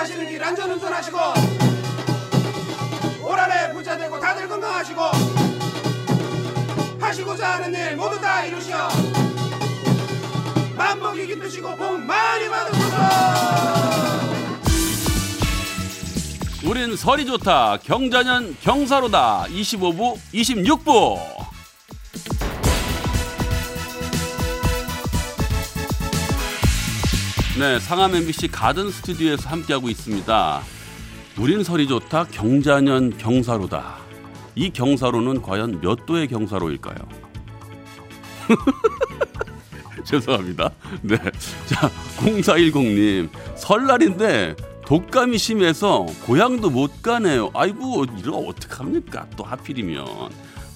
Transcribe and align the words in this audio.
가시는 0.00 0.30
길 0.30 0.42
안전 0.42 0.70
운전하시고 0.70 1.18
올 3.22 3.38
한해 3.38 3.70
부자 3.74 3.98
되고 3.98 4.18
다들 4.18 4.48
건강하시고 4.48 4.98
하시고자 6.98 7.50
하는 7.56 7.74
일 7.74 7.96
모두 7.96 8.18
다 8.18 8.42
이루시어 8.46 8.88
맘먹이 10.74 11.26
기쁘시고 11.26 11.76
복 11.76 12.00
많이 12.00 12.48
받으소서 12.48 12.96
우린 16.64 16.96
설이 16.96 17.26
좋다. 17.26 17.78
경자년 17.84 18.56
경사로다. 18.62 19.48
25부, 19.50 20.16
26부. 20.32 21.49
네, 27.60 27.78
상암 27.78 28.14
MBC 28.14 28.48
가든 28.48 28.90
스튜디오에서 28.90 29.50
함께하고 29.50 29.90
있습니다. 29.90 30.62
우린 31.38 31.62
설이 31.62 31.86
좋다. 31.88 32.28
경자년 32.28 33.18
경사로다. 33.18 33.98
이 34.54 34.70
경사로는 34.70 35.42
과연 35.42 35.82
몇 35.82 36.06
도의 36.06 36.28
경사로일까요? 36.28 36.96
죄송합니다. 40.04 40.70
네. 41.02 41.18
자, 41.66 41.90
0410님. 42.20 43.28
설날인데 43.56 44.56
독감이 44.86 45.36
심해서 45.36 46.06
고향도 46.24 46.70
못 46.70 47.02
가네요. 47.02 47.50
아이고, 47.52 48.06
이거 48.16 48.38
어떡합니까? 48.38 49.26
또 49.36 49.44
하필이면. 49.44 50.06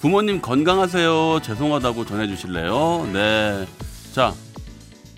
부모님 0.03 0.43
건강하세요. 0.43 1.41
죄송하다고 1.43 2.05
전해주실래요? 2.05 3.09
네. 3.11 3.67
자, 4.13 4.35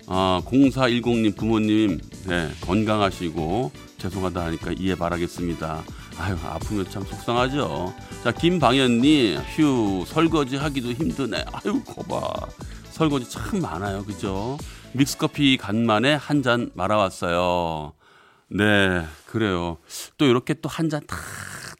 아, 0.07 0.41
0410님 0.45 1.35
부모님, 1.35 1.99
네, 2.27 2.49
건강하시고 2.61 3.71
죄송하다 3.97 4.45
하니까 4.45 4.71
이해 4.77 4.95
바라겠습니다. 4.95 5.83
아유, 6.17 6.35
아프면 6.45 6.89
참 6.89 7.03
속상하죠. 7.03 7.93
자, 8.23 8.31
김방현님, 8.31 9.37
휴, 9.55 10.05
설거지 10.07 10.55
하기도 10.55 10.91
힘드네. 10.93 11.43
아유, 11.51 11.83
거봐. 11.83 12.47
설거지 12.91 13.29
참 13.29 13.59
많아요. 13.61 14.03
그죠? 14.05 14.57
믹스커피 14.93 15.57
간만에 15.57 16.13
한 16.15 16.41
잔 16.41 16.71
말아왔어요. 16.73 17.93
네, 18.49 19.03
그래요. 19.27 19.77
또 20.17 20.25
이렇게 20.25 20.53
또 20.55 20.69
한 20.69 20.89
잔 20.89 21.05
탁 21.05 21.19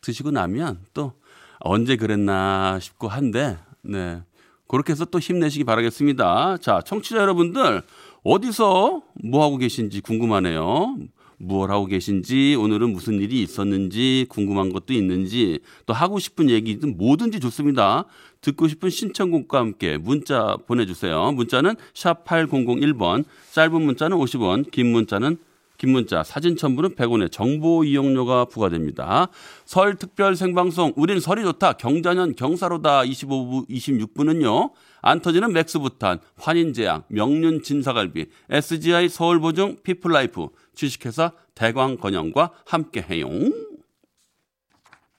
드시고 0.01 0.31
나면 0.31 0.79
또 0.93 1.13
언제 1.59 1.95
그랬나 1.95 2.77
싶고 2.81 3.07
한데, 3.07 3.57
네. 3.81 4.21
그렇게 4.67 4.91
해서 4.91 5.05
또 5.05 5.19
힘내시기 5.19 5.63
바라겠습니다. 5.63 6.57
자, 6.57 6.81
청취자 6.85 7.17
여러분들, 7.17 7.81
어디서 8.23 9.01
뭐 9.23 9.43
하고 9.43 9.57
계신지 9.57 10.01
궁금하네요. 10.01 10.97
무얼 11.39 11.71
하고 11.71 11.85
계신지, 11.85 12.55
오늘은 12.59 12.91
무슨 12.91 13.21
일이 13.21 13.41
있었는지, 13.41 14.25
궁금한 14.27 14.73
것도 14.73 14.93
있는지, 14.93 15.59
또 15.85 15.93
하고 15.93 16.17
싶은 16.17 16.49
얘기든 16.49 16.97
뭐든지 16.97 17.39
좋습니다. 17.39 18.05
듣고 18.41 18.67
싶은 18.67 18.89
신청곡과 18.89 19.59
함께 19.59 19.97
문자 19.97 20.57
보내주세요. 20.65 21.31
문자는 21.33 21.75
샵 21.93 22.25
8001번, 22.25 23.23
짧은 23.51 23.81
문자는 23.81 24.17
50원, 24.17 24.71
긴 24.71 24.91
문자는 24.91 25.37
긴 25.77 25.91
문자, 25.91 26.23
사진 26.23 26.57
첨부는 26.57 26.95
100원의 26.95 27.31
정보 27.31 27.83
이용료가 27.83 28.45
부과됩니다. 28.45 29.27
설 29.63 29.95
특별 29.95 30.35
생방송, 30.35 30.93
우린 30.95 31.19
설이 31.19 31.43
좋다, 31.43 31.73
경자년 31.73 32.35
경사로다 32.35 33.03
25부, 33.03 33.69
26부는요, 33.69 34.71
안 35.01 35.19
터지는 35.19 35.53
맥스부탄, 35.53 36.19
환인제약, 36.37 37.05
명륜 37.09 37.61
진사갈비, 37.61 38.25
SGI 38.49 39.07
서울보증 39.09 39.77
피플라이프, 39.83 40.47
주식회사 40.73 41.31
대광건영과 41.53 42.51
함께해요. 42.65 43.27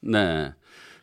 네. 0.00 0.52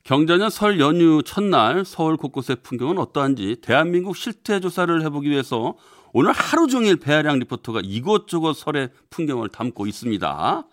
경자년 0.03 0.51
설 0.51 0.79
연휴 0.79 1.23
첫날 1.23 1.83
서울 1.83 2.15
곳곳의 2.15 2.57
풍경은 2.61 2.99
어떠한지 2.99 3.57
대한민국 3.61 4.15
실태 4.15 4.59
조사를 4.59 5.01
해보기 5.03 5.29
위해서 5.29 5.75
오늘 6.17 6.31
하루 6.31 6.67
종일 6.67 6.95
배아량 6.95 7.39
리포터가 7.39 7.81
이곳저곳 7.83 8.53
설의 8.53 8.87
풍경을 9.09 9.49
담고 9.49 9.85
있습니다. 9.85 10.63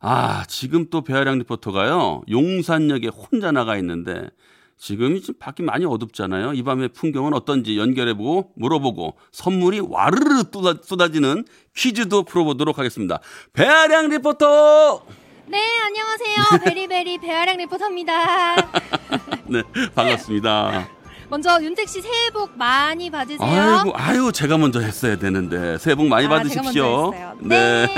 아, 0.00 0.44
지금 0.46 0.90
또 0.90 1.00
배아량 1.00 1.38
리포터가요, 1.38 2.20
용산역에 2.28 3.08
혼자 3.08 3.50
나가 3.50 3.78
있는데, 3.78 4.28
지금 4.76 5.18
좀 5.22 5.36
밖이 5.38 5.64
많이 5.64 5.86
어둡잖아요. 5.86 6.52
이 6.52 6.62
밤의 6.62 6.90
풍경은 6.90 7.32
어떤지 7.32 7.78
연결해보고 7.78 8.52
물어보고 8.56 9.16
선물이 9.32 9.80
와르르 9.80 10.42
쏟아지는 10.82 11.46
퀴즈도 11.74 12.24
풀어보도록 12.24 12.78
하겠습니다. 12.78 13.20
배아량 13.54 14.10
리포터! 14.10 15.06
네, 15.46 15.62
안녕하세요. 15.86 16.60
베리베리 16.62 17.18
배아량 17.22 17.56
리포터입니다. 17.56 18.56
네, 19.48 19.62
반갑습니다. 19.94 21.03
먼저 21.34 21.60
윤택 21.60 21.88
씨 21.88 22.00
새해 22.00 22.30
복 22.32 22.56
많이 22.56 23.10
받으세요. 23.10 23.44
아이고, 23.44 23.90
아유, 23.96 24.30
제가 24.32 24.56
먼저 24.56 24.78
했어야 24.78 25.16
되는데 25.16 25.78
새해 25.78 25.96
복 25.96 26.06
많이 26.06 26.26
아, 26.26 26.28
받으십시오. 26.28 27.12
했어요. 27.12 27.36
네. 27.40 27.88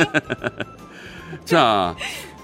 자, 1.45 1.95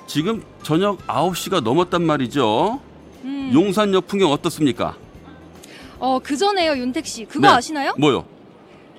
지금 0.06 0.44
저녁 0.62 0.98
9시가 1.06 1.62
넘었단 1.62 2.02
말이죠. 2.02 2.78
음. 3.24 3.50
용산역 3.54 4.06
풍경 4.06 4.32
어떻습니까? 4.32 4.94
어, 5.98 6.18
그 6.22 6.36
전에요, 6.36 6.76
윤택 6.76 7.06
씨. 7.06 7.24
그거 7.24 7.48
네. 7.48 7.54
아시나요? 7.54 7.94
뭐요? 7.96 8.26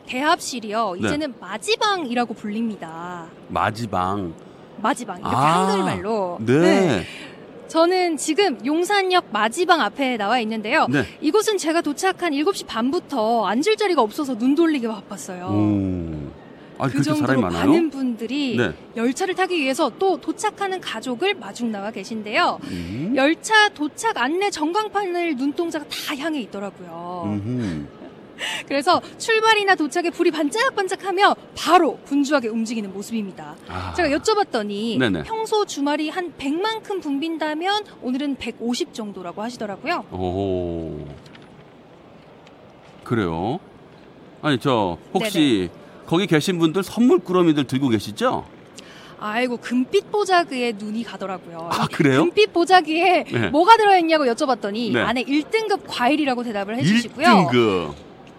대합실이요. 0.08 0.96
네. 1.00 1.08
이제는 1.08 1.36
마지방이라고 1.40 2.34
불립니다. 2.34 3.26
마지방. 3.50 4.34
마지방. 4.78 5.20
이렇게 5.20 5.36
아, 5.36 5.68
한글말로. 5.70 6.40
네. 6.42 7.06
저는 7.74 8.18
지금 8.18 8.64
용산역 8.64 9.30
마지방 9.32 9.82
앞에 9.82 10.16
나와 10.16 10.40
있는데요. 10.42 10.86
네. 10.92 11.08
이곳은 11.22 11.58
제가 11.58 11.82
도착한 11.82 12.32
7시 12.32 12.68
반부터 12.68 13.48
앉을 13.48 13.78
자리가 13.80 14.00
없어서 14.00 14.38
눈 14.38 14.54
돌리게 14.54 14.88
바빴어요. 14.88 15.46
오. 15.48 16.32
아, 16.78 16.88
그 16.88 17.02
정도로? 17.02 17.42
많은 17.42 17.90
분들이 17.90 18.58
네. 18.58 18.74
열차를 18.96 19.34
타기 19.34 19.58
위해서 19.58 19.92
또 19.98 20.22
도착하는 20.22 20.80
가족을 20.82 21.34
마중 21.34 21.72
나와 21.72 21.90
계신데요. 21.90 22.60
음. 22.64 23.14
열차 23.16 23.70
도착 23.70 24.20
안내 24.20 24.52
전광판을 24.52 25.36
눈동자가 25.38 25.84
다 25.86 26.16
향해 26.16 26.42
있더라고요. 26.42 27.24
음흠. 27.26 27.88
그래서 28.68 29.02
출발이나 29.18 29.76
도착에 29.76 30.10
불이 30.10 30.32
반짝반짝하며 30.32 31.36
바로 31.56 31.98
분주하게 32.06 32.50
움직이는 32.50 32.94
모습입니다. 32.94 33.56
아. 33.68 33.94
제가 33.94 34.10
여쭤봤더니 34.10 34.98
네네. 35.00 35.24
평소 35.24 35.66
주말이 35.66 36.10
한 36.10 36.34
100만큼 36.38 37.02
붐빈다면 37.02 37.84
오늘은 38.02 38.36
150 38.36 38.94
정도라고 38.94 39.42
하시더라고요. 39.42 40.06
오. 40.12 41.06
그래요? 43.04 43.60
아니, 44.42 44.58
저, 44.60 44.98
혹시 45.14 45.70
거기 46.06 46.28
계신 46.28 46.60
분들 46.60 46.84
선물 46.84 47.20
꾸러미들 47.20 47.66
들고 47.66 47.90
계시죠? 47.90 48.46
아이고 49.20 49.56
금빛 49.56 50.12
보자기에 50.12 50.74
눈이 50.78 51.06
가더라고요. 51.06 51.70
아, 51.72 51.88
이 51.90 51.94
그래요? 51.94 52.26
금빛 52.26 52.52
보자기에 52.52 53.24
네. 53.24 53.50
뭐가 53.52 53.78
들어있냐고 53.78 54.26
여쭤봤더니 54.26 54.92
네. 54.92 55.00
안에 55.00 55.24
1등급 55.24 55.84
과일이라고 55.88 56.44
대답을 56.44 56.76
해주시고요. 56.80 57.26
1등급. 57.26 57.94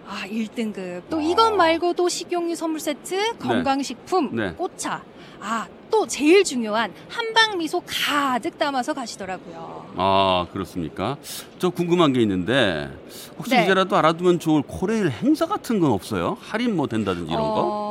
아 0.06 0.26
1등급. 0.26 1.02
또 1.08 1.20
이것 1.20 1.52
말고도 1.52 2.08
식용유 2.08 2.54
선물 2.54 2.80
세트, 2.80 3.38
건강식품, 3.38 4.34
네. 4.36 4.52
꽃차. 4.52 5.02
아 5.40 5.66
또 5.94 6.08
제일 6.08 6.42
중요한 6.42 6.92
한방 7.08 7.56
미소 7.56 7.80
가득 7.86 8.58
담아서 8.58 8.92
가시더라고요. 8.94 9.86
아, 9.96 10.44
그렇습니까? 10.52 11.16
저 11.60 11.70
궁금한 11.70 12.12
게 12.12 12.20
있는데, 12.22 12.90
혹시 13.38 13.52
네. 13.54 13.62
이제라도 13.62 13.96
알아두면 13.96 14.40
좋을 14.40 14.62
코레일 14.66 15.08
행사 15.08 15.46
같은 15.46 15.78
건 15.78 15.92
없어요? 15.92 16.36
할인 16.40 16.74
뭐 16.74 16.88
된다든지 16.88 17.30
이런 17.30 17.42
거? 17.42 17.83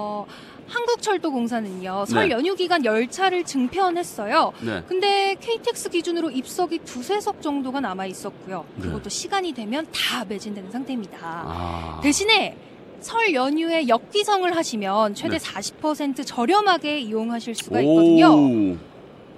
어, 1.04 1.14
한국철도 1.14 1.32
공사는요 1.32 2.06
설 2.06 2.30
네. 2.30 2.36
연휴 2.36 2.56
기간 2.56 2.84
열차를 2.84 3.44
증편했어요. 3.44 4.54
네. 4.62 4.84
근데 4.88 5.36
KTX 5.40 5.90
기준으로 5.90 6.32
입석이 6.32 6.80
두세 6.80 7.20
석 7.20 7.42
정도가 7.42 7.82
남아 7.82 8.06
있었고요. 8.08 8.66
네. 8.78 8.84
그것도 8.84 9.10
시간이 9.10 9.54
되면 9.54 9.86
다 9.92 10.24
매진되는 10.26 10.72
상태입니다. 10.72 11.18
아. 11.22 12.00
대신에 12.02 12.56
설 13.02 13.34
연휴에 13.34 13.88
역기성을 13.88 14.56
하시면 14.56 15.14
최대 15.16 15.38
네. 15.38 15.46
40% 15.46 16.26
저렴하게 16.26 17.02
이용하실 17.02 17.56
수가 17.56 17.82
있거든요. 17.82 18.28
오. 18.34 18.78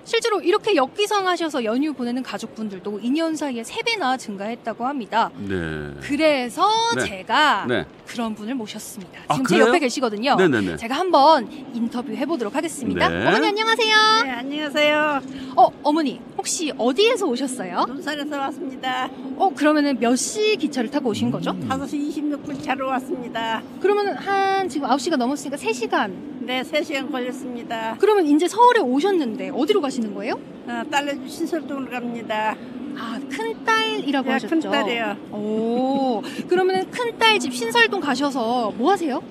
실제로 0.05 0.39
이렇게 0.39 0.75
역기성하셔서 0.75 1.63
연휴 1.63 1.91
보내는 1.93 2.21
가족분들도 2.21 2.99
2년 3.01 3.35
사이에 3.35 3.63
3배나 3.63 4.19
증가했다고 4.19 4.85
합니다. 4.85 5.31
네. 5.35 5.55
그래서 6.01 6.63
네. 6.95 7.03
제가 7.05 7.65
네. 7.67 7.85
그런 8.05 8.35
분을 8.35 8.53
모셨습니다. 8.53 9.21
아, 9.27 9.33
지금 9.33 9.47
제 9.47 9.55
그래요? 9.55 9.67
옆에 9.69 9.79
계시거든요. 9.79 10.35
네네네. 10.35 10.77
제가 10.77 10.93
한번 10.95 11.49
인터뷰 11.73 12.11
해보도록 12.13 12.55
하겠습니다. 12.55 13.09
네. 13.09 13.25
어머니 13.27 13.47
안녕하세요. 13.47 13.95
네, 14.25 14.29
안녕하세요. 14.31 15.21
어, 15.55 15.69
어머니 15.81 16.21
혹시 16.37 16.71
어디에서 16.77 17.25
오셨어요? 17.25 17.85
논산에서 17.87 18.37
왔습니다. 18.37 19.09
어, 19.37 19.49
그러면은 19.55 19.99
몇 19.99 20.15
시 20.15 20.55
기차를 20.55 20.89
타고 20.91 21.09
오신 21.09 21.29
거죠? 21.31 21.51
5시 21.67 22.09
26분 22.15 22.63
차로 22.63 22.87
왔습니다. 22.87 23.61
그러면은 23.81 24.13
한 24.13 24.69
지금 24.69 24.87
9시가 24.87 25.17
넘었으니까 25.17 25.57
3시간. 25.57 26.35
네, 26.45 26.61
3시간 26.61 27.11
걸렸습니다. 27.11 27.95
그러면 27.99 28.27
이제 28.27 28.47
서울에 28.47 28.79
오셨는데 28.79 29.49
어디로 29.49 29.81
가 29.81 29.89
시는 29.95 30.13
거예요? 30.13 30.39
어, 30.67 30.83
딸내주 30.91 31.27
신설동으로 31.27 31.89
갑니다. 31.89 32.55
아, 32.97 33.19
큰딸이라고 33.29 34.27
네, 34.27 34.33
하셨죠? 34.33 34.59
큰딸이요. 34.59 35.17
오, 35.31 36.21
그러면은 36.47 36.89
큰딸 36.91 37.39
집 37.39 37.53
신설동 37.53 38.01
가셔서 38.01 38.71
뭐 38.77 38.91
하세요? 38.91 39.21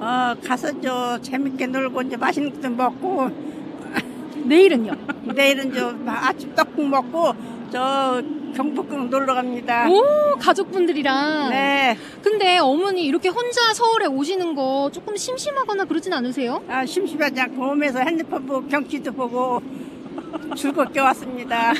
어, 0.00 0.34
가서 0.44 0.80
저 0.80 1.18
재밌게 1.22 1.66
놀고 1.68 2.02
이제 2.02 2.16
맛있는 2.16 2.52
것도 2.54 2.70
먹고 2.70 3.30
내일은요? 4.44 4.92
내일은 5.34 5.72
저 5.72 5.94
아침 6.06 6.54
떡국 6.54 6.86
먹고 6.86 7.32
저 7.70 8.22
경복궁 8.54 9.10
놀러 9.10 9.34
갑니다. 9.34 9.88
오, 9.88 10.36
가족분들이랑. 10.38 11.50
네, 11.50 11.96
근데 12.22 12.58
어머니 12.58 13.04
이렇게 13.04 13.28
혼자 13.28 13.72
서울에 13.74 14.06
오시는 14.06 14.54
거 14.54 14.90
조금 14.92 15.16
심심하거나 15.16 15.84
그러진 15.84 16.12
않으세요? 16.12 16.62
아, 16.68 16.86
심심하지 16.86 17.40
않고 17.40 17.70
오면서 17.70 18.00
핸드폰 18.00 18.46
보고 18.46 18.66
경치도 18.68 19.12
보고 19.12 19.60
즐겁게 20.56 21.00
왔습니다. 21.00 21.72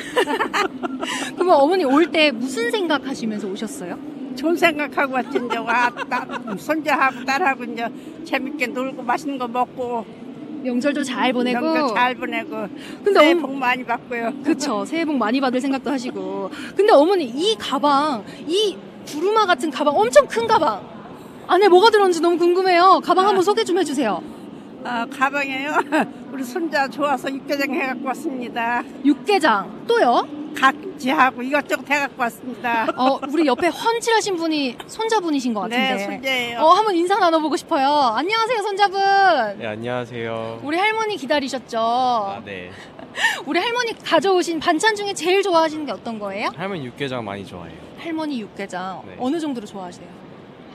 그러면 1.34 1.54
어머니 1.56 1.84
올 1.84 2.04
때 2.10 2.30
무슨 2.30 2.70
생각하시면서 2.70 3.48
오셨어요? 3.48 3.98
좋은 4.36 4.56
생각하고 4.56 5.14
왔지 5.14 5.38
이제 5.46 5.56
와, 5.58 5.90
나, 6.08 6.26
손자하고 6.56 7.24
딸하고 7.24 7.64
이제 7.64 7.86
재밌게 8.24 8.68
놀고 8.68 9.02
맛있는 9.02 9.38
거 9.38 9.46
먹고 9.48 10.04
명절도 10.62 11.02
잘 11.04 11.32
보내고. 11.32 11.60
명절 11.60 11.94
잘 11.94 12.14
보내고 12.14 12.68
근데 13.04 13.20
새해 13.20 13.32
엄- 13.32 13.42
복 13.42 13.54
많이 13.56 13.84
받고요. 13.84 14.32
그쵸. 14.44 14.84
새해 14.86 15.04
복 15.04 15.16
많이 15.16 15.40
받을 15.40 15.60
생각도 15.60 15.90
하시고. 15.90 16.50
근데 16.76 16.92
어머니 16.92 17.24
이 17.24 17.54
가방, 17.58 18.24
이 18.46 18.76
두루마 19.06 19.46
같은 19.46 19.70
가방, 19.70 19.96
엄청 19.96 20.26
큰 20.26 20.46
가방. 20.46 20.80
안에 21.46 21.68
뭐가 21.68 21.90
들었는지 21.90 22.20
너무 22.20 22.38
궁금해요. 22.38 23.00
가방 23.04 23.26
한번 23.28 23.42
소개 23.44 23.62
좀 23.64 23.78
해주세요. 23.78 24.22
아, 24.84 25.06
가방에요. 25.06 25.70
우리 26.31 26.44
손자 26.44 26.86
좋아서 26.88 27.32
육개장 27.32 27.72
해갖고 27.75 28.06
왔습니다. 28.08 28.82
육개장. 29.04 29.86
또요? 29.86 30.28
각지하고 30.54 31.42
이것저것 31.42 31.88
해갖고 31.90 32.20
왔습니다. 32.22 32.86
어, 32.94 33.19
우리 33.32 33.46
옆에 33.46 33.69
훤칠하신 33.69 34.36
분이 34.36 34.76
손자분이신 34.86 35.54
것 35.54 35.62
같은데. 35.62 35.94
네, 35.94 36.04
손자예요. 36.04 36.58
어, 36.60 36.69
한번 36.72 36.94
인사 36.94 37.19
나눠보고 37.19 37.56
싶어요. 37.56 37.88
안녕하세요, 37.88 38.58
손자분. 38.62 39.00
네, 39.58 39.66
안녕하세요. 39.66 40.60
우리 40.62 40.76
할머니 40.76 41.16
기다리셨죠? 41.16 41.78
아, 41.78 42.42
네. 42.44 42.70
우리 43.46 43.58
할머니 43.58 43.98
가져오신 43.98 44.60
반찬 44.60 44.94
중에 44.96 45.14
제일 45.14 45.42
좋아하시는 45.42 45.86
게 45.86 45.92
어떤 45.92 46.19
거예요? 46.19 46.50
할머니 46.54 46.84
육개장 46.86 47.25
많이 47.25 47.44
좋아해요. 47.46 47.78
할머니 47.98 48.38
육개장. 48.40 49.02
네. 49.06 49.16
어느 49.19 49.40
정도로 49.40 49.66
좋아하세요? 49.66 50.23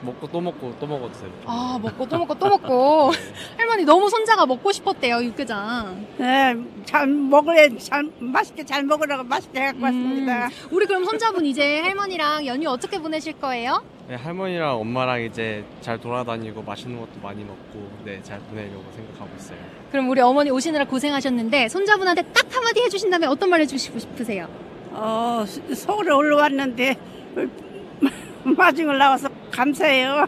먹고 0.02 0.26
또 0.28 0.40
먹고 0.40 0.74
또 0.80 0.86
먹어도 0.86 1.12
돼요. 1.18 1.30
아, 1.46 1.78
먹고 1.82 2.08
또 2.08 2.18
먹고 2.18 2.34
또 2.38 2.48
먹고. 2.48 3.12
네. 3.12 3.18
할머니 3.58 3.84
너무 3.84 4.08
손자가 4.08 4.46
먹고 4.46 4.72
싶었대요, 4.72 5.22
육개장. 5.24 6.06
네, 6.18 6.56
잘 6.86 7.06
먹으래, 7.06 7.68
잘, 7.78 8.04
맛있게 8.18 8.64
잘 8.64 8.82
먹으라고 8.84 9.24
맛있게 9.24 9.60
해갖고 9.60 9.82
왔습니다. 9.82 10.46
음, 10.46 10.50
우리 10.70 10.86
그럼 10.86 11.04
손자분 11.04 11.44
이제 11.44 11.80
할머니랑 11.80 12.46
연휴 12.46 12.68
어떻게 12.70 12.98
보내실 12.98 13.34
거예요? 13.34 13.82
네, 14.08 14.14
할머니랑 14.16 14.80
엄마랑 14.80 15.22
이제 15.22 15.64
잘 15.82 16.00
돌아다니고 16.00 16.62
맛있는 16.62 16.98
것도 16.98 17.12
많이 17.22 17.44
먹고 17.44 17.88
네, 18.04 18.20
잘 18.22 18.38
보내려고 18.40 18.84
생각하고 18.96 19.30
있어요. 19.38 19.58
그럼 19.92 20.08
우리 20.08 20.20
어머니 20.20 20.50
오시느라 20.50 20.84
고생하셨는데 20.86 21.68
손자분한테 21.68 22.22
딱 22.32 22.46
한마디 22.54 22.80
해주신다면 22.80 23.28
어떤 23.28 23.50
말 23.50 23.60
해주시고 23.60 23.98
싶으세요? 23.98 24.48
어, 24.92 25.44
서- 25.46 25.74
서울에 25.74 26.12
올라왔는데, 26.12 26.96
마중을 28.42 28.98
나와서 28.98 29.28
감사해요. 29.50 30.26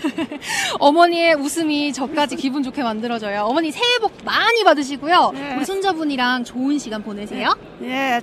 어머니의 0.78 1.34
웃음이 1.34 1.92
저까지 1.92 2.36
기분 2.36 2.62
좋게 2.62 2.82
만들어져요. 2.82 3.42
어머니 3.42 3.70
새해 3.70 3.98
복 4.00 4.12
많이 4.24 4.64
받으시고요. 4.64 5.30
네. 5.34 5.56
우리 5.56 5.64
손자분이랑 5.64 6.44
좋은 6.44 6.78
시간 6.78 7.02
보내세요. 7.02 7.56
예, 7.82 8.20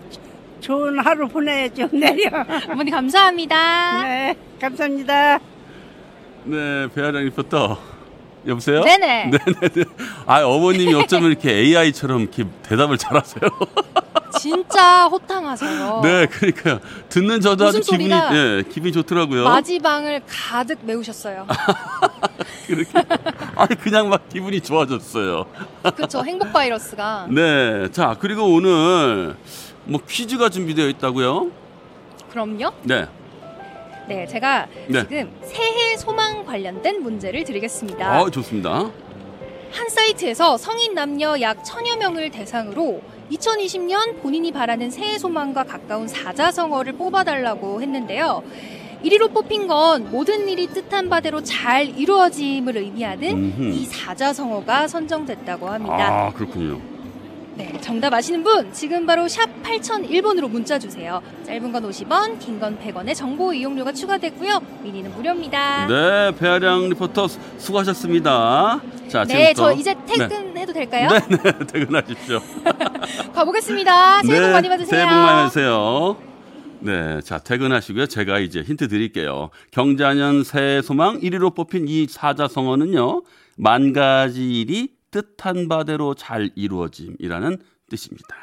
좋은 0.61 0.99
하루 0.99 1.27
보내야죠, 1.27 1.89
내려. 1.93 2.45
어머니 2.69 2.91
감사합니다. 2.91 4.01
네, 4.03 4.35
감사합니다. 4.59 5.39
네, 6.45 6.87
배아량 6.93 7.23
리포터. 7.23 7.77
여보세요? 8.47 8.81
네네. 8.81 9.25
네네네. 9.31 9.85
아, 10.25 10.41
어머님이 10.45 10.93
어쩌면 10.93 11.31
이렇게 11.31 11.51
AI처럼 11.51 12.21
이렇게 12.21 12.45
대답을 12.63 12.97
잘하세요. 12.97 13.41
진짜 14.39 15.06
호탕하세요. 15.07 16.01
네, 16.03 16.25
그러니까 16.27 16.79
듣는 17.09 17.41
저도 17.41 17.68
아주 17.68 17.81
기분이 17.81 18.09
예, 18.12 18.63
기분이 18.69 18.91
좋더라고요. 18.94 19.44
마지방을 19.44 20.21
가득 20.27 20.79
메우셨어요. 20.83 21.47
그렇게 22.68 22.91
아니 23.56 23.75
그냥 23.75 24.09
막 24.09 24.27
기분이 24.29 24.62
좋아졌어요. 24.62 25.45
그쵸 25.95 26.24
행복 26.25 26.51
바이러스가. 26.51 27.27
네, 27.29 27.89
자 27.91 28.15
그리고 28.19 28.44
오늘 28.44 29.35
뭐 29.85 30.01
퀴즈가 30.07 30.50
준비되어 30.50 30.88
있다고요? 30.89 31.50
그럼요. 32.30 32.71
네, 32.83 33.07
네, 34.07 34.27
제가 34.27 34.68
네. 34.88 35.01
지금 35.01 35.31
새해 35.44 35.95
소망 35.97 36.45
관련된 36.45 37.01
문제를 37.01 37.44
드리겠습니다. 37.44 38.21
어 38.21 38.30
좋습니다. 38.30 38.91
한 39.71 39.89
사이트에서 39.89 40.57
성인 40.57 40.94
남녀 40.94 41.39
약 41.41 41.63
천여 41.63 41.97
명을 41.97 42.31
대상으로 42.31 43.01
2020년 43.31 44.21
본인이 44.21 44.51
바라는 44.51 44.89
새해 44.91 45.18
소망과 45.18 45.63
가까운 45.63 46.07
사자성어를 46.07 46.94
뽑아달라고 46.94 47.81
했는데요. 47.81 48.44
1위로 49.03 49.33
뽑힌 49.33 49.68
건 49.68 50.09
모든 50.12 50.47
일이 50.50 50.68
뜻한 50.68 51.09
바대로 51.09 51.44
잘 51.44 51.88
이루어짐을 51.88 52.77
의미하는 52.77 53.29
음흠. 53.29 53.63
이 53.74 53.85
사자성어가 53.85 54.88
선정됐다고 54.88 55.68
합니다. 55.68 56.27
아 56.27 56.33
그렇군요. 56.33 56.79
네, 57.57 57.74
정답 57.81 58.13
아시는 58.13 58.44
분 58.44 58.71
지금 58.71 59.07
바로 59.07 59.27
샵 59.27 59.48
8001번으로 59.63 60.48
문자 60.50 60.77
주세요. 60.77 61.21
짧은 61.44 61.71
건 61.71 61.89
50원, 61.89 62.38
긴 62.39 62.59
건 62.59 62.77
100원의 62.80 63.15
정보 63.15 63.51
이용료가 63.51 63.92
추가되고요. 63.94 64.59
미니는 64.83 65.12
무료입니다. 65.15 65.88
네, 65.88 66.36
배아량 66.38 66.89
리포터 66.89 67.27
수- 67.27 67.39
수고하셨습니다. 67.57 68.80
자, 69.07 69.24
네, 69.24 69.54
지금부터 69.54 69.74
저 69.74 69.80
이제 69.80 69.95
퇴근해도 70.06 70.71
될까요? 70.74 71.09
네, 71.09 71.38
네, 71.38 71.51
퇴근하십시오. 71.65 72.39
가보겠습니다. 73.33 74.21
새해 74.24 74.42
복 74.42 74.51
많이 74.51 74.69
받으세요. 74.69 74.89
새해 74.89 75.04
복 75.06 75.15
많이 75.15 75.38
받으세요. 75.38 76.18
네, 76.80 77.21
자 77.21 77.39
퇴근하시고요. 77.39 78.06
제가 78.06 78.38
이제 78.38 78.62
힌트 78.62 78.88
드릴게요. 78.88 79.50
경자년 79.71 80.44
새해 80.44 80.83
소망 80.83 81.19
1위로 81.21 81.56
뽑힌 81.56 81.88
이 81.88 82.06
사자성어는요. 82.07 83.24
만 83.56 83.94
가지 83.94 84.62
일이 84.62 84.89
뜻한 85.21 85.67
바대로 85.67 86.13
잘 86.13 86.51
이루어짐이라는 86.56 87.57
뜻입니다. 87.89 88.35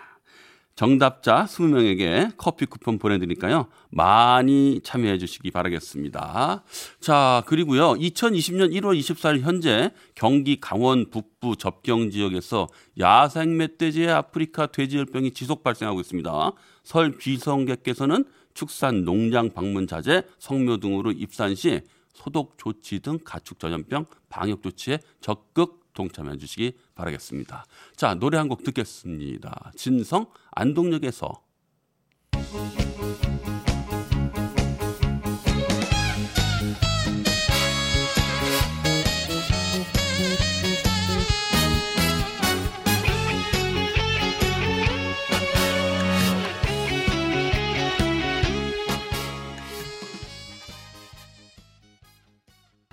정답자 0.76 1.44
20명에게 1.44 2.32
커피 2.36 2.66
쿠폰 2.66 2.98
보내드리니까요. 2.98 3.68
많이 3.90 4.80
참여해 4.82 5.18
주시기 5.18 5.52
바라겠습니다. 5.52 6.64
자, 6.98 7.44
그리고요. 7.46 7.92
2020년 7.92 8.72
1월 8.72 8.98
24일 8.98 9.42
현재 9.42 9.92
경기 10.16 10.58
강원 10.60 11.10
북부 11.10 11.54
접경 11.54 12.10
지역에서 12.10 12.66
야생 12.98 13.56
멧돼지의 13.56 14.10
아프리카 14.10 14.66
돼지열병이 14.66 15.30
지속 15.30 15.62
발생하고 15.62 16.00
있습니다. 16.00 16.52
설 16.82 17.18
귀성객께서는 17.18 18.24
축산 18.52 19.04
농장 19.04 19.50
방문 19.52 19.86
자제, 19.86 20.22
성묘 20.40 20.78
등으로 20.78 21.12
입산 21.12 21.54
시 21.54 21.82
소독 22.14 22.58
조치 22.58 23.00
등 23.00 23.18
가축 23.24 23.60
전염병 23.60 24.06
방역 24.28 24.62
조치에 24.62 24.98
적극 25.20 25.83
동참해 25.94 26.36
주시기 26.36 26.72
바라겠습니다. 26.94 27.64
자, 27.96 28.14
노래 28.14 28.38
한 28.38 28.48
곡 28.48 28.62
듣겠습니다. 28.62 29.72
진성 29.76 30.26
안동역에서 30.52 31.42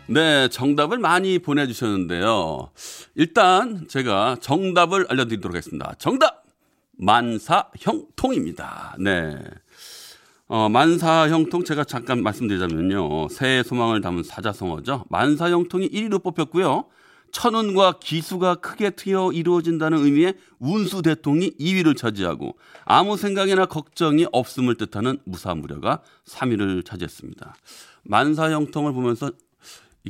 네, 0.08 0.50
정답을 0.50 0.98
많이 1.00 1.39
보내주셨는데요. 1.39 2.70
일단 3.15 3.88
제가 3.88 4.38
정답을 4.41 5.08
알려드리도록 5.10 5.56
하겠습니다. 5.56 5.94
정답! 5.98 6.41
만사형통입니다. 6.98 8.96
네. 9.00 9.38
어, 10.48 10.70
만사형통 10.70 11.63
제가 11.63 11.84
잠깐 11.84 12.22
말씀드리자면요. 12.24 13.30
새해 13.30 13.63
소망을 13.63 14.01
담은 14.01 14.24
사자성어죠. 14.24 15.06
만사형통이 15.10 15.89
1위로 15.89 16.22
뽑혔고요. 16.24 16.86
천운과 17.32 18.00
기수가 18.01 18.56
크게 18.56 18.91
트여 18.91 19.32
이루어진다는 19.32 20.03
의미의 20.03 20.36
운수 20.60 21.01
대통이 21.01 21.51
2위를 21.58 21.96
차지하고 21.96 22.58
아무 22.84 23.15
생각이나 23.15 23.65
걱정이 23.65 24.27
없음을 24.34 24.75
뜻하는 24.75 25.18
무사무려가 25.24 26.01
3위를 26.25 26.86
차지했습니다. 26.86 27.56
만사형통을 28.03 28.91
보면서 28.91 29.32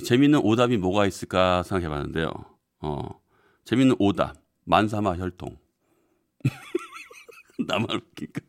재밌는 0.04 0.40
오답이 0.40 0.78
뭐가 0.78 1.06
있을까 1.06 1.62
생각해 1.64 1.90
봤는데요. 1.90 2.51
어, 2.82 3.08
재밌는 3.66 3.96
오답. 4.00 4.36
만사마 4.66 5.16
혈통. 5.18 5.58
나만 7.68 7.88
웃긴가? 7.92 8.42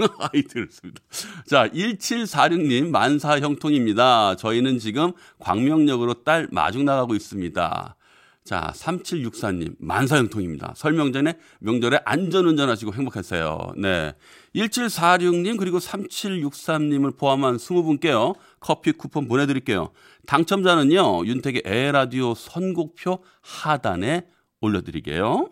아이, 0.32 0.42
들었습니다. 0.42 1.00
자, 1.46 1.68
1746님, 1.68 2.88
만사 2.88 3.38
형통입니다. 3.40 4.36
저희는 4.36 4.78
지금 4.78 5.12
광명역으로 5.38 6.24
딸 6.24 6.48
마중 6.50 6.84
나가고 6.86 7.14
있습니다. 7.14 7.96
자, 8.44 8.72
3764님, 8.74 9.76
만사 9.78 10.16
형통입니다. 10.16 10.72
설 10.74 10.94
명 10.94 11.12
전에 11.12 11.34
명절에 11.60 12.00
안전운전 12.06 12.70
하시고 12.70 12.94
행복하세요. 12.94 13.74
네. 13.76 14.14
1746님, 14.54 15.58
그리고 15.58 15.78
3763님을 15.78 17.16
포함한 17.18 17.58
20분께요. 17.58 18.34
커피 18.60 18.92
쿠폰 18.92 19.26
보내드릴게요. 19.26 19.90
당첨자는요, 20.26 21.24
윤택의 21.26 21.62
에라디오 21.64 22.34
선곡표 22.34 23.24
하단에 23.40 24.28
올려드리게요. 24.60 25.50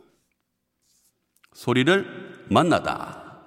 소리를 1.54 2.46
만나다. 2.50 3.40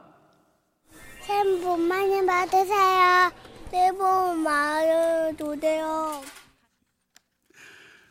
새해 1.21 1.43
복 1.61 1.79
많이 1.79 2.25
받으세요. 2.25 3.31
새해 3.69 3.91
복 3.91 4.35
많이 4.37 5.37
주세요. 5.37 6.21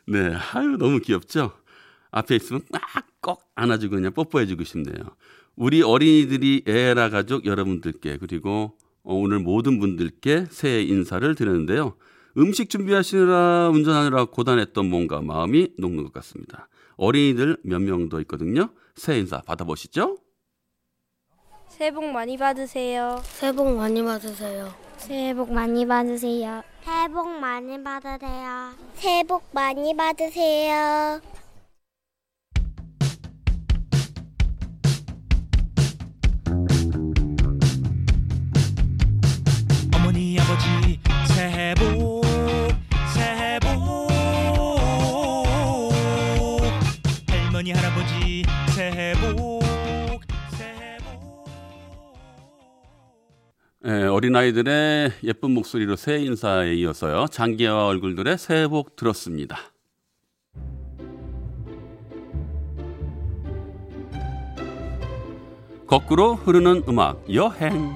네, 0.06 0.34
아유 0.54 0.76
너무 0.78 1.00
귀엽죠. 1.00 1.52
앞에 2.10 2.36
있으면 2.36 2.62
꼭 3.20 3.42
안아주고 3.54 3.96
그냥 3.96 4.12
뽀뽀해주고 4.12 4.64
싶네요. 4.64 5.16
우리 5.56 5.82
어린이들이 5.82 6.62
에라 6.66 7.10
가족 7.10 7.44
여러분들께 7.44 8.16
그리고 8.16 8.78
오늘 9.02 9.38
모든 9.38 9.78
분들께 9.78 10.46
새해 10.50 10.82
인사를 10.82 11.34
드리는데요. 11.34 11.94
음식 12.36 12.70
준비하시느라 12.70 13.70
운전하느라 13.70 14.26
고단했던 14.26 14.88
몸과 14.88 15.20
마음이 15.20 15.70
녹는 15.78 16.04
것 16.04 16.12
같습니다. 16.12 16.68
어린이들 16.96 17.58
몇 17.64 17.80
명 17.82 18.08
더 18.08 18.20
있거든요. 18.20 18.70
새해 18.94 19.18
인사 19.18 19.40
받아보시죠. 19.40 20.18
새해 21.68 21.92
복 21.92 22.04
많이 22.12 22.36
받으세요. 22.36 23.20
새해 23.24 23.52
복 23.52 23.74
많이 23.74 24.02
받으세요. 24.04 24.68
새해 24.98 25.32
복 25.34 25.50
많이 25.52 25.86
받으세요. 25.86 26.62
새해 26.84 27.08
복 27.08 27.28
많이 27.40 27.82
받으세요. 27.82 28.72
새해 28.94 29.22
복 29.24 29.44
많이 29.52 29.96
받으세요. 29.96 31.20
어린아이들의 54.30 55.12
예쁜 55.24 55.50
목소리로 55.52 55.96
새해 55.96 56.18
인사에 56.24 56.74
이어서요. 56.74 57.26
장기와 57.30 57.86
얼굴들의 57.86 58.38
새해 58.38 58.68
복 58.68 58.96
들었습니다. 58.96 59.58
거꾸로 65.86 66.34
흐르는 66.34 66.84
음악 66.88 67.22
여행. 67.32 67.92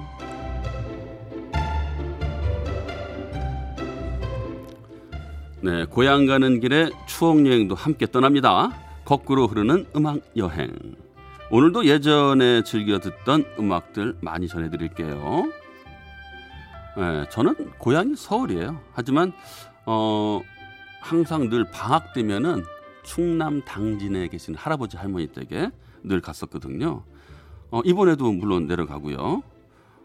네, 5.62 5.84
고향 5.86 6.26
가는 6.26 6.60
길에 6.60 6.90
추억 7.06 7.46
여행도 7.46 7.74
함께 7.74 8.06
떠납니다. 8.06 8.70
거꾸로 9.04 9.46
흐르는 9.46 9.86
음악 9.96 10.20
여행. 10.36 10.96
오늘도 11.50 11.86
예전에 11.86 12.64
즐겨 12.64 12.98
듣던 12.98 13.44
음악들 13.58 14.16
많이 14.20 14.48
전해드릴게요. 14.48 15.63
네, 16.96 17.28
저는 17.28 17.72
고향이 17.78 18.14
서울이에요. 18.14 18.80
하지만 18.92 19.32
어, 19.84 20.40
항상 21.00 21.48
늘 21.48 21.64
방학 21.70 22.12
되면은 22.12 22.64
충남 23.02 23.62
당진에 23.62 24.28
계신 24.28 24.54
할아버지 24.54 24.96
할머니 24.96 25.26
댁에 25.26 25.70
늘 26.04 26.20
갔었거든요. 26.20 27.02
어, 27.70 27.80
이번에도 27.84 28.30
물론 28.32 28.66
내려가고요. 28.66 29.42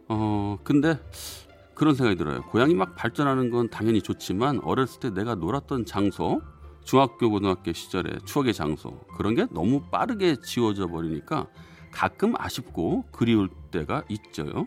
어, 0.08 0.58
근데 0.64 1.00
그런 1.76 1.94
생각이 1.96 2.18
들어요. 2.18 2.42
고향이 2.42 2.74
막 2.74 2.96
발전하는 2.96 3.52
건 3.52 3.70
당연히 3.70 4.02
좋지만 4.02 4.60
어렸을 4.64 5.00
때 5.00 5.10
내가 5.12 5.36
놀았던 5.36 5.86
장소, 5.86 6.42
중학교, 6.84 7.30
고등학교 7.30 7.72
시절의 7.72 8.22
추억의 8.26 8.54
장소 8.54 9.00
그런 9.16 9.36
게 9.36 9.46
너무 9.52 9.84
빠르게 9.92 10.38
지워져 10.42 10.88
버리니까 10.88 11.46
가끔 11.92 12.34
아쉽고 12.38 13.06
그리울 13.12 13.50
때가 13.72 14.04
있죠. 14.10 14.66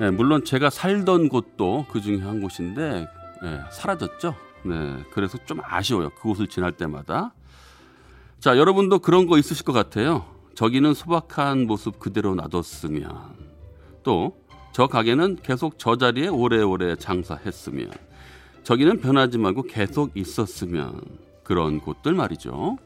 네, 0.00 0.10
물론 0.10 0.44
제가 0.44 0.70
살던 0.70 1.28
곳도 1.28 1.86
그 1.90 2.00
중에 2.00 2.20
한 2.20 2.40
곳인데 2.40 3.08
네, 3.42 3.60
사라졌죠. 3.70 4.34
네, 4.64 5.04
그래서 5.12 5.38
좀 5.44 5.60
아쉬워요. 5.62 6.10
그곳을 6.10 6.46
지날 6.46 6.72
때마다. 6.72 7.34
자, 8.40 8.56
여러분도 8.56 9.00
그런 9.00 9.26
거 9.26 9.38
있으실 9.38 9.64
것 9.64 9.72
같아요. 9.72 10.24
저기는 10.54 10.94
소박한 10.94 11.66
모습 11.66 11.98
그대로 11.98 12.34
놔뒀으면 12.34 13.52
또 14.02 14.42
저 14.72 14.86
가게는 14.86 15.36
계속 15.42 15.78
저 15.78 15.96
자리에 15.96 16.28
오래오래 16.28 16.96
장사했으면 16.96 17.90
저기는 18.64 19.00
변하지 19.00 19.36
말고 19.36 19.64
계속 19.64 20.16
있었으면 20.16 21.00
그런 21.44 21.78
곳들 21.78 22.14
말이죠. 22.14 22.78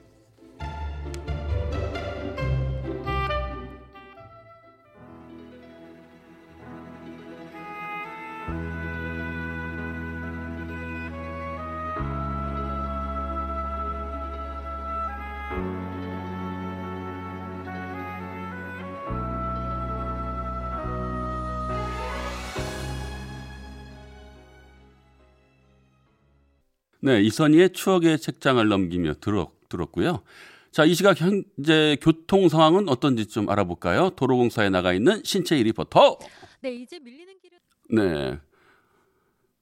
네, 27.06 27.22
이선희의 27.22 27.70
추억의 27.70 28.18
책장을 28.18 28.66
넘기며 28.66 29.14
들었, 29.20 29.52
들었고요. 29.68 30.24
자, 30.72 30.84
이 30.84 30.92
시각 30.92 31.20
현재 31.20 31.96
교통 32.02 32.48
상황은 32.48 32.88
어떤지 32.88 33.26
좀 33.26 33.48
알아볼까요? 33.48 34.10
도로공사에 34.10 34.70
나가 34.70 34.92
있는 34.92 35.22
신채희 35.22 35.62
리포터. 35.62 36.18
네, 36.62 36.74
이제 36.74 36.98
밀리는 36.98 37.32
길은 37.40 37.58
네. 37.90 38.40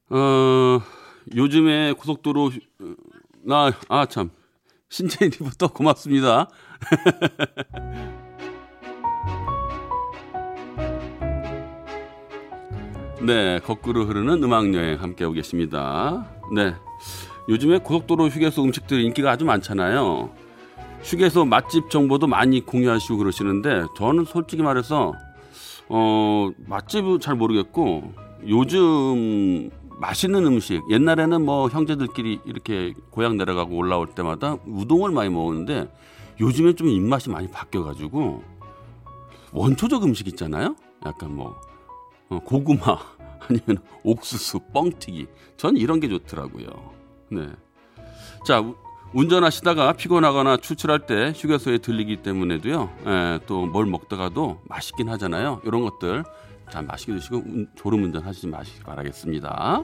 어, 0.09 0.81
요즘에 1.35 1.93
고속도로, 1.93 2.45
어, 2.45 2.49
나, 3.43 3.71
아, 3.89 4.07
참. 4.07 4.31
신채희 4.89 5.29
리포터 5.29 5.67
고맙습니다. 5.67 6.49
네, 13.21 13.59
거꾸로 13.59 14.05
흐르는 14.05 14.43
음악 14.43 14.73
여행 14.73 14.99
함께하고 14.99 15.35
계십니다. 15.35 16.27
네. 16.55 16.73
요즘에 17.47 17.79
고속도로 17.79 18.27
휴게소 18.27 18.63
음식들 18.63 19.01
인기가 19.01 19.31
아주 19.31 19.45
많잖아요. 19.45 20.29
휴게소 21.03 21.45
맛집 21.45 21.89
정보도 21.89 22.25
많이 22.27 22.61
공유하시고 22.61 23.17
그러시는데 23.17 23.85
저는 23.95 24.25
솔직히 24.25 24.63
말해서 24.63 25.13
어, 25.87 26.49
맛집은 26.65 27.19
잘 27.19 27.35
모르겠고 27.35 28.13
요즘 28.47 29.69
맛있는 29.99 30.45
음식 30.45 30.81
옛날에는 30.89 31.45
뭐 31.45 31.69
형제들끼리 31.69 32.39
이렇게 32.45 32.93
고향 33.11 33.37
내려가고 33.37 33.75
올라올 33.75 34.07
때마다 34.07 34.57
우동을 34.65 35.11
많이 35.11 35.29
먹었는데 35.29 35.87
요즘에 36.39 36.73
좀 36.73 36.87
입맛이 36.89 37.29
많이 37.29 37.47
바뀌어가지고 37.49 38.43
원초적 39.53 40.03
음식 40.03 40.27
있잖아요. 40.27 40.75
약간 41.05 41.35
뭐 41.35 41.55
어, 42.29 42.39
고구마 42.39 42.81
아니면 43.47 43.83
옥수수, 44.03 44.59
뻥튀기 44.73 45.27
전 45.55 45.77
이런 45.77 45.99
게 45.99 46.09
좋더라고요. 46.09 46.94
네. 47.29 47.47
자, 48.45 48.59
우- 48.61 48.75
운전하시다가 49.13 49.93
피곤하거나 49.93 50.57
추출할 50.57 51.05
때 51.05 51.31
휴게소에 51.35 51.77
들리기 51.79 52.17
때문에도요. 52.17 52.89
예, 53.05 53.39
또뭘 53.47 53.85
먹다가도 53.85 54.61
맛있긴 54.67 55.09
하잖아요. 55.09 55.61
이런 55.63 55.83
것들 55.83 56.23
자 56.69 56.81
맛있게 56.81 57.13
드시고 57.13 57.37
운- 57.37 57.67
졸음 57.75 58.03
운전 58.03 58.23
하시지 58.23 58.47
마시기 58.47 58.81
바라겠습니다. 58.83 59.83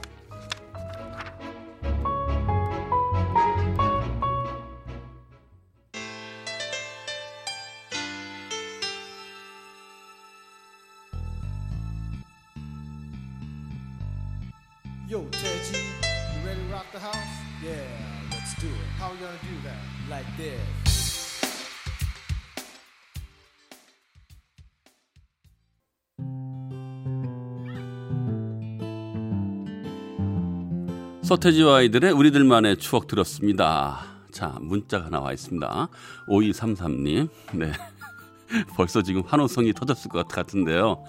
서태지와 31.32 31.78
아이들의 31.78 32.12
우리들만의 32.12 32.76
추억 32.76 33.08
들었습니다. 33.08 34.02
자, 34.34 34.58
문자가 34.60 35.10
나와 35.10 35.32
있습니다. 35.32 35.88
5233님. 36.28 37.30
네. 37.54 37.72
벌써 38.76 39.02
지금 39.02 39.24
환호성이 39.26 39.72
터졌을 39.72 40.12
것 40.12 40.28
같은데요. 40.28 41.02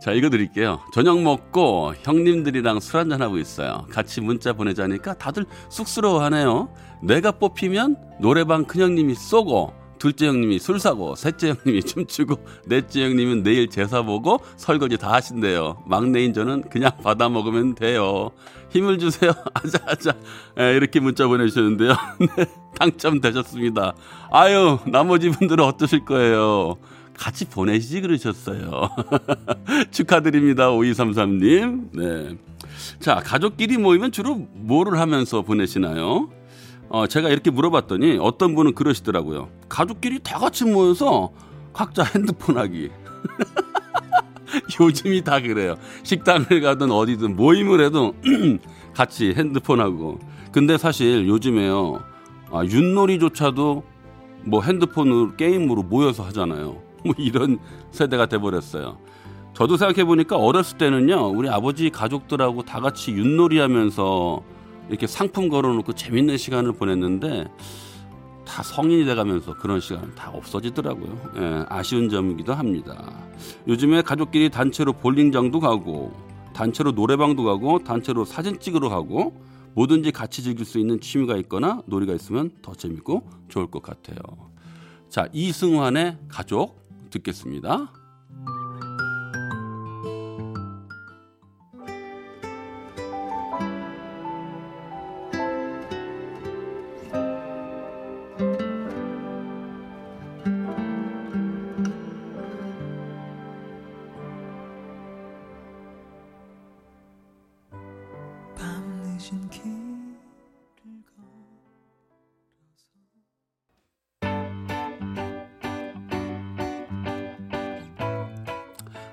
자, 0.00 0.12
읽어드릴게요. 0.12 0.80
저녁 0.94 1.20
먹고 1.20 1.92
형님들이랑 2.04 2.80
술 2.80 3.00
한잔하고 3.00 3.36
있어요. 3.36 3.86
같이 3.90 4.22
문자 4.22 4.54
보내자니까 4.54 5.12
다들 5.12 5.44
쑥스러워 5.68 6.22
하네요. 6.24 6.70
내가 7.02 7.32
뽑히면 7.32 7.98
노래방 8.18 8.64
큰형님이 8.64 9.14
쏘고, 9.14 9.74
둘째 9.98 10.28
형님이 10.28 10.58
술 10.58 10.80
사고, 10.80 11.14
셋째 11.16 11.50
형님이 11.50 11.82
춤추고, 11.82 12.36
넷째 12.64 13.04
형님은 13.04 13.42
내일 13.42 13.68
제사 13.68 14.00
보고 14.00 14.40
설거지 14.56 14.96
다 14.96 15.12
하신대요. 15.12 15.82
막내인 15.86 16.32
저는 16.32 16.70
그냥 16.70 16.92
받아 17.02 17.28
먹으면 17.28 17.74
돼요. 17.74 18.30
힘을 18.76 18.98
주세요. 18.98 19.32
아자, 19.54 19.78
아자. 19.86 20.12
예, 20.58 20.76
이렇게 20.76 21.00
문자 21.00 21.26
보내주셨는데요. 21.26 21.94
네, 22.36 22.46
당첨되셨습니다. 22.78 23.94
아유, 24.30 24.78
나머지 24.86 25.30
분들은 25.30 25.64
어떠실 25.64 26.04
거예요? 26.04 26.76
같이 27.14 27.46
보내시지 27.46 28.02
그러셨어요. 28.02 28.90
축하드립니다. 29.90 30.68
5233님. 30.70 31.88
네. 31.92 32.36
자, 33.00 33.20
가족끼리 33.24 33.78
모이면 33.78 34.12
주로 34.12 34.34
뭐를 34.52 34.98
하면서 35.00 35.42
보내시나요? 35.42 36.28
어, 36.88 37.06
제가 37.06 37.30
이렇게 37.30 37.50
물어봤더니 37.50 38.18
어떤 38.20 38.54
분은 38.54 38.74
그러시더라고요. 38.74 39.48
가족끼리 39.68 40.20
다 40.22 40.38
같이 40.38 40.64
모여서 40.64 41.32
각자 41.72 42.04
핸드폰 42.04 42.58
하기. 42.58 42.90
요즘이 44.80 45.22
다 45.22 45.40
그래요. 45.40 45.76
식당을 46.02 46.60
가든 46.60 46.90
어디든 46.90 47.36
모임을 47.36 47.80
해도 47.84 48.14
같이 48.94 49.34
핸드폰 49.36 49.80
하고. 49.80 50.18
근데 50.52 50.78
사실 50.78 51.26
요즘에요. 51.26 52.02
아, 52.50 52.64
윷놀이조차도 52.64 53.84
뭐 54.44 54.62
핸드폰으로 54.62 55.36
게임으로 55.36 55.82
모여서 55.82 56.22
하잖아요. 56.24 56.80
뭐 57.04 57.14
이런 57.18 57.58
세대가 57.90 58.26
돼버렸어요. 58.26 58.98
저도 59.54 59.76
생각해 59.76 60.04
보니까 60.04 60.36
어렸을 60.36 60.76
때는요, 60.78 61.28
우리 61.28 61.48
아버지 61.48 61.90
가족들하고 61.90 62.62
다 62.62 62.80
같이 62.80 63.12
윷놀이 63.12 63.58
하면서 63.58 64.42
이렇게 64.88 65.06
상품 65.06 65.48
걸어놓고 65.48 65.94
재밌는 65.94 66.36
시간을 66.36 66.72
보냈는데 66.72 67.46
다 68.46 68.62
성인이 68.62 69.04
돼가면서 69.04 69.54
그런 69.56 69.80
시간 69.80 70.14
다 70.14 70.30
없어지더라고요. 70.30 71.32
예, 71.36 71.64
아쉬운 71.68 72.08
점이기도 72.08 72.54
합니다. 72.54 73.12
요즘에 73.66 74.02
가족끼리 74.02 74.50
단체로 74.50 74.94
볼링장도 74.94 75.60
가고, 75.60 76.12
단체로 76.54 76.92
노래방도 76.92 77.44
가고, 77.44 77.80
단체로 77.84 78.24
사진 78.24 78.58
찍으러 78.58 78.88
가고, 78.88 79.34
뭐든지 79.74 80.10
같이 80.12 80.42
즐길 80.42 80.64
수 80.64 80.78
있는 80.78 81.00
취미가 81.00 81.36
있거나 81.38 81.82
놀이가 81.84 82.14
있으면 82.14 82.50
더 82.62 82.72
재밌고 82.72 83.28
좋을 83.48 83.66
것 83.66 83.82
같아요. 83.82 84.16
자, 85.10 85.28
이승환의 85.34 86.16
가족 86.28 86.80
듣겠습니다. 87.10 87.92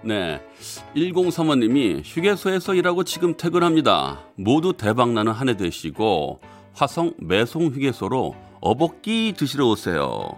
네. 0.03 0.41
1035님이 0.95 2.01
휴게소에서 2.03 2.75
일하고 2.75 3.03
지금 3.03 3.35
퇴근합니다. 3.35 4.19
모두 4.35 4.73
대박나는 4.73 5.31
한 5.31 5.49
해 5.49 5.55
되시고 5.57 6.39
화성 6.73 7.13
매송 7.19 7.67
휴게소로 7.67 8.35
어복기 8.61 9.33
드시러 9.37 9.67
오세요. 9.67 10.29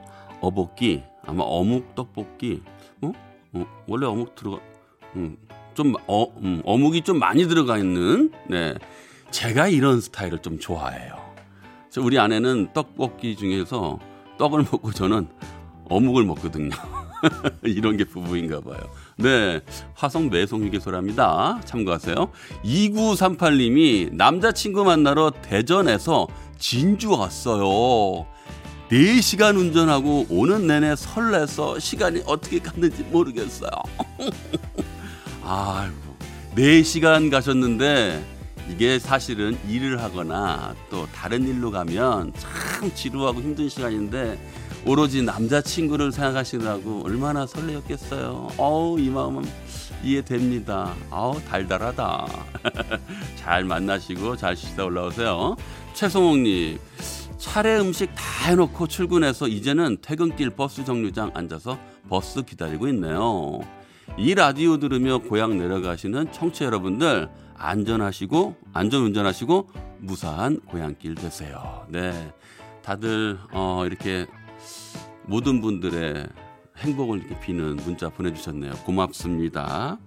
어복기 0.42 1.04
아마 1.26 1.44
어묵 1.44 1.96
떡볶이. 1.96 2.62
어? 3.02 3.12
어, 3.54 3.66
원래 3.88 4.06
어묵 4.06 4.36
들어가 4.36 4.60
음, 5.16 5.38
좀 5.74 5.94
어, 6.08 6.26
음, 6.42 6.62
어묵이 6.66 7.02
좀 7.02 7.20
많이 7.20 7.48
들어가 7.48 7.78
있는 7.78 8.32
네. 8.50 8.76
제가 9.32 9.68
이런 9.68 10.02
스타일을 10.02 10.40
좀 10.40 10.60
좋아해요. 10.60 11.16
저 11.90 12.02
우리 12.02 12.20
아내는 12.20 12.74
떡볶이 12.74 13.36
중에서 13.36 14.00
떡을 14.38 14.60
먹고 14.72 14.92
저는 14.92 15.28
어묵을 15.90 16.24
먹거든요. 16.26 16.70
이런 17.64 17.96
게 17.98 18.04
부부인가 18.04 18.60
봐요. 18.62 18.80
네. 19.18 19.62
화성 19.94 20.30
매송 20.30 20.66
휴게소랍니다. 20.66 21.62
참고하세요. 21.66 22.32
2938님이 22.66 24.14
남자친구 24.14 24.84
만나러 24.84 25.32
대전에서 25.42 26.28
진주 26.58 27.12
왔어요. 27.12 28.26
4시간 28.90 29.58
운전하고 29.58 30.28
오는 30.30 30.68
내내 30.68 30.96
설레서 30.96 31.80
시간이 31.80 32.24
어떻게 32.26 32.60
갔는지 32.60 33.04
모르겠어요. 33.04 33.72
아이고. 35.44 35.96
4시간 36.56 37.32
가셨는데 37.32 38.24
이게 38.70 39.00
사실은 39.00 39.58
일을 39.68 40.02
하거나 40.02 40.76
또 40.90 41.08
다른 41.14 41.48
일로 41.48 41.72
가면 41.72 42.34
참 42.38 42.94
지루하고 42.94 43.42
힘든 43.42 43.70
시간인데 43.70 44.40
오로지 44.86 45.24
남자친구를 45.24 46.12
생각하시느라고 46.12 47.04
얼마나 47.06 47.48
설레었겠어요. 47.48 48.50
어우, 48.58 49.00
이 49.00 49.10
마음은 49.10 49.44
이해됩니다. 50.04 50.94
아우, 51.10 51.42
달달하다. 51.44 52.28
잘 53.36 53.64
만나시고 53.64 54.36
잘 54.36 54.56
쉬다 54.56 54.86
올라오세요. 54.86 55.56
최성옥님, 55.94 56.78
차례 57.38 57.80
음식 57.80 58.14
다 58.14 58.50
해놓고 58.50 58.88
출근해서 58.88 59.48
이제는 59.48 59.98
퇴근길 60.02 60.52
버스 60.52 60.86
정류장 60.86 61.32
앉아서 61.34 61.80
버스 62.08 62.44
기다리고 62.44 62.88
있네요. 62.90 63.62
이 64.18 64.36
라디오 64.36 64.78
들으며 64.78 65.18
고향 65.18 65.58
내려가시는 65.58 66.32
청취자 66.32 66.66
여러분들 66.66 67.28
안전하시고 67.58 68.56
안전 68.74 69.02
운전하시고 69.02 69.70
무사한 70.00 70.60
고향길 70.62 71.16
되세요. 71.16 71.88
네, 71.90 72.32
다들 72.84 73.40
어, 73.52 73.84
이렇게 73.88 74.28
모든 75.24 75.62
분들의 75.62 76.28
행복을 76.78 77.20
이렇게 77.20 77.40
비는 77.40 77.78
문자 77.78 78.10
보내주셨네요. 78.10 78.74
고맙습니다. 78.86 79.98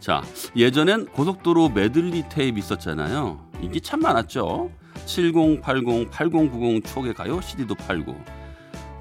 자, 0.00 0.22
예전엔 0.56 1.06
고속도로 1.06 1.68
메들리 1.70 2.24
테이프 2.28 2.58
있었잖아요. 2.58 3.48
인기 3.60 3.80
참 3.80 4.00
많았죠. 4.00 4.70
7080, 5.06 6.10
8090 6.10 6.84
추억의 6.84 7.14
가요 7.14 7.40
CD도 7.40 7.74
팔고. 7.74 8.16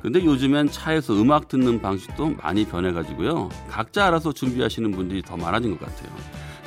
근데 0.02 0.24
요즘엔 0.24 0.72
차에서 0.72 1.14
음악 1.14 1.48
듣는 1.48 1.82
방식도 1.82 2.36
많이 2.42 2.66
변해가지고요. 2.66 3.50
각자 3.70 4.08
알아서 4.08 4.34
준비하시는 4.34 4.92
분들이 4.92 5.22
더 5.22 5.38
많아진 5.38 5.78
것 5.78 5.86
같아요. 5.86 6.16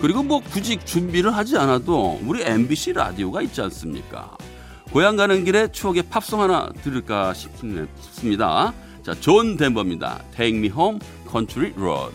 그리고 0.01 0.23
뭐 0.23 0.41
굳이 0.41 0.79
준비를 0.85 1.35
하지 1.35 1.57
않아도 1.57 2.21
우리 2.25 2.43
MBC 2.43 2.93
라디오가 2.93 3.43
있지 3.43 3.61
않습니까? 3.63 4.37
고향 4.95 5.17
가는 5.17 5.45
길에 5.45 5.67
추억의 5.73 6.05
팝송 6.05 6.41
하나 6.41 6.69
들을까 6.85 7.35
싶습니다. 7.35 8.73
자, 9.03 9.13
존 9.13 9.57
덴버입니다. 9.57 10.23
Take 10.37 10.57
Me 10.57 10.71
Home, 10.71 11.01
Country 11.29 11.73
Road. 11.77 12.15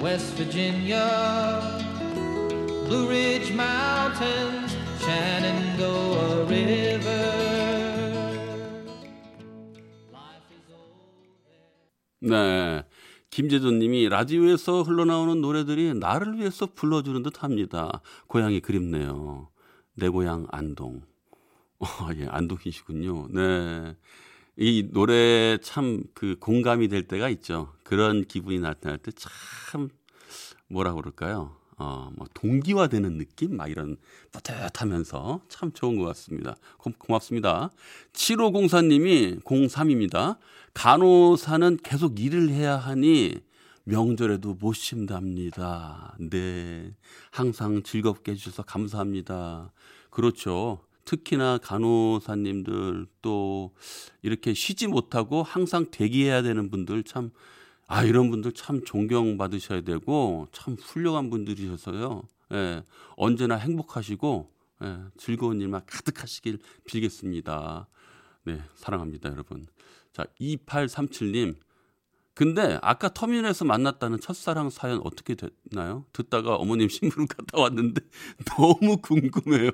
West 0.00 0.36
Virginia, 0.36 1.60
Blue 2.86 3.08
Ridge 3.08 3.52
Mountains. 3.52 4.65
네. 12.28 12.84
김재준 13.30 13.78
님이 13.78 14.08
라디오에서 14.08 14.82
흘러나오는 14.82 15.40
노래들이 15.40 15.94
나를 15.94 16.38
위해서 16.38 16.66
불러주는 16.66 17.22
듯 17.22 17.42
합니다. 17.42 18.00
고향이 18.28 18.60
그립네요. 18.60 19.48
내 19.94 20.08
고향 20.08 20.46
안동. 20.50 21.02
어, 21.80 21.86
예, 22.16 22.26
안동이시군요. 22.26 23.28
네. 23.32 23.96
이 24.56 24.88
노래 24.92 25.58
참 25.58 26.02
그 26.14 26.36
공감이 26.40 26.88
될 26.88 27.06
때가 27.08 27.28
있죠. 27.30 27.74
그런 27.84 28.24
기분이 28.24 28.58
나타날 28.60 28.98
때 28.98 29.10
참 29.12 29.88
뭐라 30.68 30.94
그럴까요? 30.94 31.56
어, 31.78 32.10
뭐 32.16 32.26
동기화되는 32.34 33.18
느낌? 33.18 33.56
막 33.56 33.70
이런 33.70 33.96
뿌듯하면서 34.32 35.42
참 35.48 35.72
좋은 35.72 35.96
것 35.96 36.04
같습니다. 36.06 36.56
고, 36.78 36.90
고맙습니다. 36.98 37.70
7504님이 38.12 39.42
03입니다. 39.42 40.38
간호사는 40.74 41.78
계속 41.82 42.18
일을 42.20 42.50
해야 42.50 42.76
하니 42.76 43.34
명절에도 43.84 44.54
못 44.54 44.74
쉰답니다. 44.74 46.16
네. 46.18 46.92
항상 47.30 47.82
즐겁게 47.82 48.32
해주셔서 48.32 48.64
감사합니다. 48.64 49.72
그렇죠. 50.10 50.80
특히나 51.04 51.58
간호사님들 51.58 53.06
또 53.22 53.74
이렇게 54.22 54.54
쉬지 54.54 54.88
못하고 54.88 55.42
항상 55.42 55.86
대기해야 55.90 56.42
되는 56.42 56.68
분들 56.68 57.04
참, 57.04 57.30
아, 57.86 58.02
이런 58.02 58.30
분들 58.30 58.52
참 58.52 58.84
존경받으셔야 58.84 59.82
되고 59.82 60.48
참 60.52 60.74
훌륭한 60.74 61.30
분들이셔서요. 61.30 62.22
예, 62.52 62.82
언제나 63.16 63.56
행복하시고 63.56 64.50
예, 64.82 64.98
즐거운 65.16 65.60
일만 65.60 65.82
가득하시길 65.86 66.58
빌겠습니다. 66.86 67.86
네, 68.44 68.60
사랑합니다, 68.74 69.30
여러분. 69.30 69.66
자, 70.12 70.24
2837님. 70.40 71.56
근데 72.34 72.78
아까 72.82 73.08
터미널에서 73.08 73.64
만났다는 73.64 74.20
첫사랑 74.20 74.68
사연 74.68 75.00
어떻게 75.04 75.34
됐나요? 75.34 76.04
듣다가 76.12 76.56
어머님 76.56 76.88
신부름 76.90 77.26
갔다 77.26 77.58
왔는데 77.58 78.02
너무 78.56 78.98
궁금해요. 78.98 79.70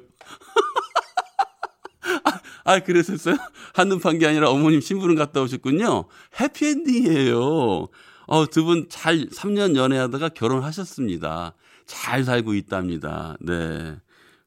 아, 2.64 2.78
그랬었어요? 2.80 3.36
한눈 3.74 3.98
판 4.00 4.18
게 4.18 4.26
아니라 4.26 4.50
어머님 4.50 4.80
신부름 4.80 5.16
갔다 5.16 5.40
오셨군요. 5.42 6.04
해피엔딩이에요. 6.40 7.88
어, 8.26 8.46
두 8.46 8.64
분 8.64 8.86
잘 8.88 9.26
3년 9.28 9.76
연애하다가 9.76 10.30
결혼하셨습니다. 10.30 11.54
잘 11.86 12.24
살고 12.24 12.54
있답니다. 12.54 13.36
네. 13.40 13.96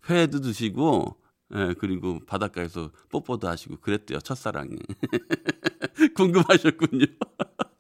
회도 0.09 0.39
드시고, 0.41 1.17
예, 1.55 1.75
그리고 1.79 2.19
바닷가에서 2.25 2.91
뽀뽀도 3.09 3.47
하시고 3.47 3.77
그랬대요. 3.81 4.19
첫사랑이. 4.19 4.77
궁금하셨군요. 6.15 7.05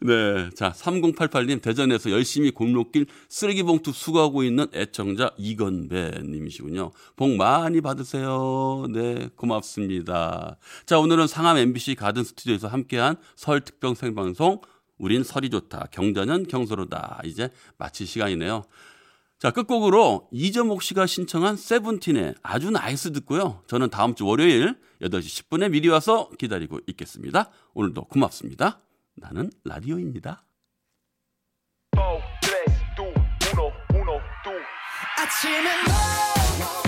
네. 0.00 0.50
자, 0.54 0.72
3088님, 0.72 1.60
대전에서 1.60 2.10
열심히 2.10 2.50
골목길 2.50 3.06
쓰레기 3.28 3.62
봉투 3.62 3.92
수거하고 3.92 4.44
있는 4.44 4.66
애청자 4.74 5.30
이건배 5.36 6.20
님이시군요. 6.24 6.92
복 7.16 7.36
많이 7.36 7.80
받으세요. 7.80 8.86
네, 8.92 9.28
고맙습니다. 9.36 10.56
자, 10.86 10.98
오늘은 10.98 11.26
상암 11.26 11.58
MBC 11.58 11.94
가든 11.96 12.24
스튜디오에서 12.24 12.68
함께한 12.68 13.16
설 13.36 13.60
특별 13.60 13.94
생방송, 13.94 14.60
우린 14.98 15.22
설이 15.22 15.50
좋다. 15.50 15.86
경자는 15.90 16.48
경서로다. 16.48 17.20
이제 17.24 17.50
마칠 17.78 18.06
시간이네요. 18.06 18.64
자, 19.38 19.52
끝곡으로 19.52 20.28
이재목 20.32 20.82
씨가 20.82 21.06
신청한 21.06 21.56
세븐틴의 21.56 22.34
아주 22.42 22.70
NICE 22.70 23.12
듣고요. 23.12 23.62
저는 23.68 23.88
다음 23.90 24.16
주 24.16 24.26
월요일 24.26 24.74
8시 25.00 25.48
10분에 25.48 25.70
미리 25.70 25.88
와서 25.88 26.28
기다리고 26.38 26.80
있겠습니다. 26.88 27.50
오늘도 27.74 28.06
고맙습니다. 28.06 28.80
나는 29.20 29.50
라디오입니다. 29.64 30.44
아침엔 35.20 36.87